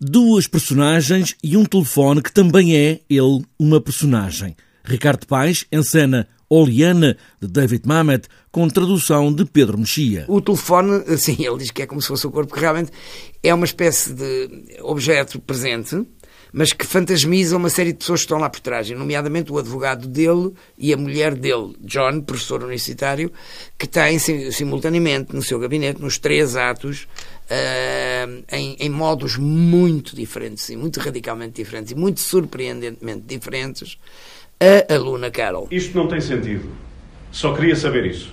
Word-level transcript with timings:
Duas 0.00 0.46
personagens 0.46 1.34
e 1.42 1.56
um 1.56 1.64
telefone 1.64 2.22
que 2.22 2.32
também 2.32 2.76
é, 2.76 3.00
ele, 3.10 3.44
uma 3.58 3.80
personagem. 3.80 4.54
Ricardo 4.84 5.26
Paes 5.26 5.66
encena 5.72 6.28
Oliana, 6.48 7.16
de 7.40 7.48
David 7.48 7.82
Mamet, 7.84 8.28
com 8.52 8.68
tradução 8.68 9.32
de 9.32 9.44
Pedro 9.44 9.76
Mexia. 9.76 10.24
O 10.28 10.40
telefone, 10.40 11.02
assim, 11.12 11.36
ele 11.44 11.58
diz 11.58 11.72
que 11.72 11.82
é 11.82 11.86
como 11.86 12.00
se 12.00 12.06
fosse 12.06 12.26
o 12.28 12.30
corpo, 12.30 12.54
que 12.54 12.60
realmente 12.60 12.92
é 13.42 13.52
uma 13.52 13.64
espécie 13.64 14.14
de 14.14 14.78
objeto 14.82 15.40
presente, 15.40 16.06
mas 16.52 16.72
que 16.72 16.86
fantasmiza 16.86 17.56
uma 17.56 17.68
série 17.68 17.92
de 17.92 17.98
pessoas 17.98 18.20
que 18.20 18.26
estão 18.26 18.38
lá 18.38 18.48
por 18.48 18.60
trás, 18.60 18.88
nomeadamente 18.90 19.52
o 19.52 19.58
advogado 19.58 20.06
dele 20.06 20.52
e 20.78 20.92
a 20.92 20.96
mulher 20.96 21.34
dele, 21.34 21.74
John, 21.80 22.20
professor 22.22 22.62
universitário, 22.62 23.30
que 23.76 23.86
têm 23.86 24.18
simultaneamente 24.18 25.34
no 25.34 25.42
seu 25.42 25.58
gabinete, 25.58 26.00
nos 26.00 26.18
três 26.18 26.56
atos, 26.56 27.06
uh, 28.26 28.44
em, 28.52 28.76
em, 28.78 28.88
modos 28.88 29.36
muito 29.36 30.14
diferentes 30.16 30.68
e 30.68 30.76
muito 30.76 31.00
radicalmente 31.00 31.52
diferentes 31.52 31.92
e 31.92 31.94
muito 31.94 32.20
surpreendentemente 32.20 33.22
diferentes, 33.26 33.98
a 34.60 34.94
aluna 34.94 35.30
Carol. 35.30 35.68
Isto 35.70 35.96
não 35.96 36.08
tem 36.08 36.20
sentido. 36.20 36.70
Só 37.30 37.54
queria 37.54 37.76
saber 37.76 38.06
isso. 38.06 38.32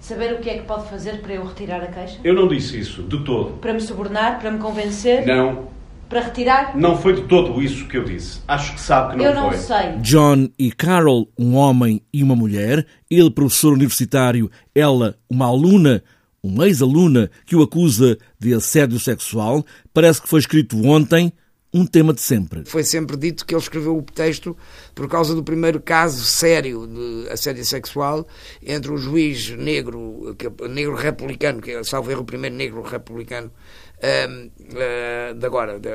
Saber 0.00 0.34
o 0.34 0.38
que 0.38 0.48
é 0.48 0.58
que 0.58 0.64
pode 0.64 0.88
fazer 0.88 1.20
para 1.20 1.34
eu 1.34 1.44
retirar 1.44 1.82
a 1.82 1.88
queixa? 1.88 2.18
Eu 2.22 2.32
não 2.32 2.46
disse 2.46 2.78
isso, 2.78 3.02
de 3.02 3.24
todo. 3.24 3.58
Para 3.58 3.72
me 3.72 3.80
subornar? 3.80 4.38
Para 4.38 4.52
me 4.52 4.58
convencer? 4.58 5.26
Não. 5.26 5.68
Para 6.08 6.20
retirar? 6.20 6.76
Não 6.76 6.96
foi 6.96 7.14
de 7.14 7.22
todo 7.22 7.60
isso 7.60 7.88
que 7.88 7.96
eu 7.96 8.04
disse. 8.04 8.40
Acho 8.46 8.74
que 8.74 8.80
sabe 8.80 9.16
que 9.16 9.16
não 9.16 9.24
foi. 9.24 9.32
Eu 9.32 9.34
não 9.34 9.50
foi. 9.50 9.58
sei. 9.58 9.92
John 9.98 10.48
e 10.56 10.70
Carol, 10.70 11.28
um 11.36 11.56
homem 11.56 12.00
e 12.12 12.22
uma 12.22 12.36
mulher, 12.36 12.86
ele 13.10 13.30
professor 13.30 13.72
universitário, 13.72 14.48
ela 14.72 15.16
uma 15.28 15.46
aluna, 15.46 16.04
uma 16.46 16.66
ex-aluna 16.66 17.30
que 17.44 17.56
o 17.56 17.62
acusa 17.62 18.18
de 18.38 18.54
assédio 18.54 18.98
sexual, 18.98 19.64
parece 19.92 20.22
que 20.22 20.28
foi 20.28 20.40
escrito 20.40 20.80
ontem, 20.86 21.32
um 21.76 21.84
tema 21.84 22.14
de 22.14 22.22
sempre. 22.22 22.64
Foi 22.64 22.82
sempre 22.82 23.16
dito 23.18 23.44
que 23.44 23.54
ele 23.54 23.60
escreveu 23.60 23.98
o 23.98 24.02
texto 24.02 24.56
por 24.94 25.06
causa 25.08 25.34
do 25.34 25.44
primeiro 25.44 25.78
caso 25.78 26.24
sério 26.24 26.86
de 26.86 27.28
assédio 27.30 27.64
sexual 27.66 28.26
entre 28.62 28.90
o 28.90 28.96
juiz 28.96 29.50
negro, 29.50 30.34
negro 30.70 30.94
republicano, 30.94 31.60
que 31.60 31.72
é, 31.72 31.84
salvo 31.84 32.10
erro, 32.10 32.22
o 32.22 32.24
primeiro 32.24 32.56
negro 32.56 32.80
republicano 32.80 33.52
uh, 33.98 35.34
de 35.34 35.46
agora, 35.46 35.78
de, 35.78 35.90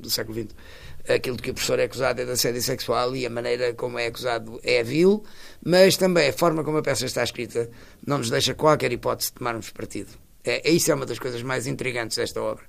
do 0.00 0.08
século 0.08 0.40
XX. 0.40 0.54
Aquilo 1.06 1.36
de 1.36 1.42
que 1.42 1.50
o 1.50 1.54
professor 1.54 1.78
é 1.78 1.84
acusado 1.84 2.22
é 2.22 2.24
de 2.24 2.30
assédio 2.30 2.62
sexual 2.62 3.14
e 3.14 3.26
a 3.26 3.30
maneira 3.30 3.74
como 3.74 3.98
é 3.98 4.06
acusado 4.06 4.60
é 4.62 4.82
vil, 4.82 5.24
mas 5.62 5.96
também 5.96 6.28
a 6.28 6.32
forma 6.32 6.64
como 6.64 6.78
a 6.78 6.82
peça 6.82 7.04
está 7.04 7.22
escrita 7.22 7.68
não 8.06 8.18
nos 8.18 8.30
deixa 8.30 8.54
qualquer 8.54 8.92
hipótese 8.92 9.30
de 9.30 9.34
tomarmos 9.34 9.68
partido. 9.70 10.12
É, 10.44 10.68
é, 10.68 10.72
isso 10.72 10.90
é 10.90 10.94
uma 10.94 11.06
das 11.06 11.18
coisas 11.18 11.42
mais 11.42 11.66
intrigantes 11.66 12.16
desta 12.16 12.40
obra. 12.40 12.64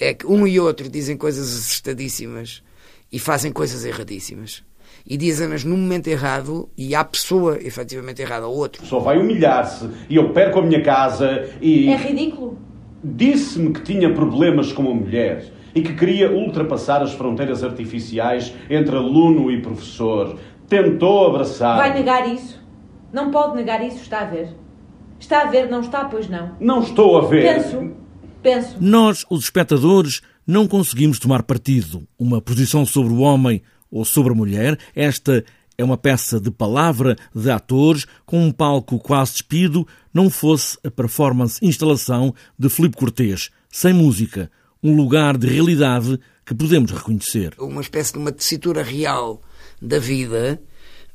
É 0.00 0.14
que 0.14 0.26
um 0.26 0.46
e 0.46 0.58
outro 0.58 0.88
dizem 0.88 1.16
coisas 1.16 1.46
assustadíssimas 1.58 2.62
e 3.10 3.18
fazem 3.18 3.52
coisas 3.52 3.84
erradíssimas. 3.84 4.64
E 5.06 5.16
dizem-nas 5.16 5.64
no 5.64 5.76
momento 5.76 6.08
errado 6.08 6.68
e 6.76 6.94
à 6.94 7.04
pessoa 7.04 7.58
efetivamente 7.60 8.22
errada, 8.22 8.46
ao 8.46 8.54
outro. 8.54 8.84
Só 8.86 8.98
vai 8.98 9.18
humilhar-se 9.18 9.88
e 10.08 10.16
eu 10.16 10.32
perco 10.32 10.60
a 10.60 10.62
minha 10.62 10.82
casa 10.82 11.50
e. 11.60 11.88
É 11.88 11.96
ridículo. 11.96 12.58
Disse-me 13.02 13.72
que 13.72 13.82
tinha 13.82 14.14
problemas 14.14 14.72
com 14.72 14.90
a 14.90 14.94
mulher 14.94 15.52
e 15.74 15.82
que 15.82 15.94
queria 15.94 16.30
ultrapassar 16.30 17.02
as 17.02 17.12
fronteiras 17.12 17.64
artificiais 17.64 18.54
entre 18.70 18.94
aluno 18.96 19.50
e 19.50 19.60
professor. 19.60 20.38
Tentou 20.68 21.26
abraçar. 21.26 21.76
Vai 21.76 21.94
negar 21.94 22.28
isso? 22.32 22.62
Não 23.12 23.30
pode 23.30 23.56
negar 23.56 23.84
isso, 23.84 23.98
está 23.98 24.20
a 24.20 24.24
ver? 24.24 24.50
Está 25.22 25.42
a 25.42 25.44
ver, 25.44 25.70
não 25.70 25.80
está, 25.80 26.04
pois 26.04 26.28
não. 26.28 26.56
Não 26.58 26.82
estou 26.82 27.16
a 27.16 27.28
ver. 27.28 27.54
Penso, 27.54 27.92
penso. 28.42 28.76
Nós, 28.80 29.24
os 29.30 29.44
espectadores, 29.44 30.20
não 30.44 30.66
conseguimos 30.66 31.20
tomar 31.20 31.44
partido, 31.44 32.02
uma 32.18 32.42
posição 32.42 32.84
sobre 32.84 33.12
o 33.12 33.20
homem 33.20 33.62
ou 33.88 34.04
sobre 34.04 34.32
a 34.32 34.34
mulher. 34.34 34.76
Esta 34.96 35.44
é 35.78 35.84
uma 35.84 35.96
peça 35.96 36.40
de 36.40 36.50
palavra 36.50 37.16
de 37.32 37.48
atores 37.52 38.04
com 38.26 38.44
um 38.44 38.50
palco 38.50 38.98
quase 38.98 39.34
despido, 39.34 39.86
não 40.12 40.28
fosse 40.28 40.76
a 40.84 40.90
performance-instalação 40.90 42.34
de 42.58 42.68
Filipe 42.68 42.96
Cortês, 42.96 43.48
sem 43.70 43.92
música, 43.92 44.50
um 44.82 44.96
lugar 44.96 45.38
de 45.38 45.46
realidade 45.46 46.18
que 46.44 46.52
podemos 46.52 46.90
reconhecer. 46.90 47.54
Uma 47.60 47.80
espécie 47.80 48.12
de 48.12 48.18
uma 48.18 48.32
tessitura 48.32 48.82
real 48.82 49.40
da 49.80 50.00
vida 50.00 50.60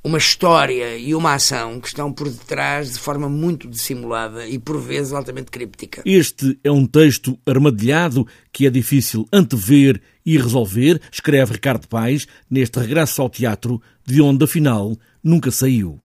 uma 0.08 0.18
história 0.18 0.98
e 0.98 1.14
uma 1.14 1.34
ação 1.34 1.82
que 1.82 1.88
estão 1.90 2.14
por 2.14 2.30
detrás 2.30 2.94
de 2.94 3.00
forma 3.00 3.28
muito 3.28 3.68
dissimulada 3.68 4.48
e 4.48 4.58
por 4.58 4.80
vezes 4.80 5.12
altamente 5.12 5.52
críptica. 5.52 6.02
Este 6.06 6.58
é 6.64 6.72
um 6.72 6.88
texto 6.88 7.38
armadilhado 7.46 8.26
que 8.54 8.66
é 8.66 8.70
difícil 8.70 9.28
antever 9.34 10.02
e 10.26 10.38
resolver, 10.38 11.02
escreve 11.12 11.54
Ricardo 11.54 11.88
Paes 11.90 12.26
neste 12.50 12.80
regresso 12.80 13.22
ao 13.22 13.30
teatro, 13.30 13.82
de 14.06 14.22
onde 14.22 14.46
afinal 14.46 14.98
nunca 15.22 15.52
saiu. 15.52 15.96